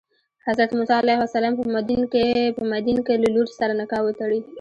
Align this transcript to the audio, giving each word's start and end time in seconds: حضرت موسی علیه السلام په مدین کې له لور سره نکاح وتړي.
حضرت 0.47 0.71
موسی 0.77 0.93
علیه 1.01 1.21
السلام 1.25 1.53
په 2.57 2.61
مدین 2.71 2.99
کې 3.05 3.13
له 3.23 3.29
لور 3.35 3.47
سره 3.59 3.73
نکاح 3.81 4.01
وتړي. 4.03 4.39